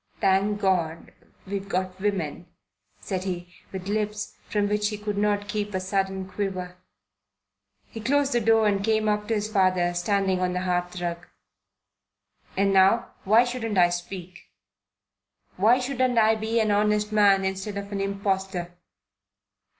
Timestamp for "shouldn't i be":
15.77-16.59